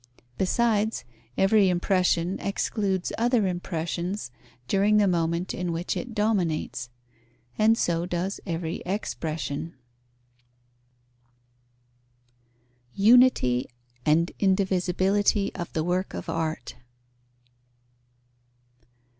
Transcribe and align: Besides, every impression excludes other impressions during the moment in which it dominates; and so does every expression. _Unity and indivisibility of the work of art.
Besides, 0.35 1.05
every 1.37 1.69
impression 1.69 2.39
excludes 2.39 3.11
other 3.19 3.45
impressions 3.45 4.31
during 4.67 4.97
the 4.97 5.07
moment 5.07 5.53
in 5.53 5.71
which 5.71 5.95
it 5.95 6.15
dominates; 6.15 6.89
and 7.55 7.77
so 7.77 8.07
does 8.07 8.39
every 8.47 8.81
expression. 8.83 9.75
_Unity 12.99 13.65
and 14.03 14.31
indivisibility 14.39 15.53
of 15.53 15.71
the 15.73 15.83
work 15.83 16.15
of 16.15 16.27
art. 16.27 16.77